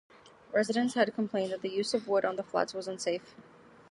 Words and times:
Residents 0.51 0.95
had 0.95 1.13
complained 1.13 1.51
that 1.51 1.61
the 1.61 1.69
use 1.69 1.93
of 1.93 2.07
wood 2.07 2.25
on 2.25 2.35
the 2.35 2.41
flats 2.41 2.73
was 2.73 2.87
unsafe. 2.87 3.35